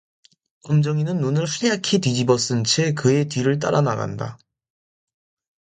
검정이는 0.97 1.19
눈을 1.21 1.45
하얗게 1.45 1.99
뒤집어 1.99 2.35
쓴 2.39 2.63
채 2.63 2.95
그의 2.95 3.27
뒤를 3.29 3.59
따라나간다. 3.59 4.39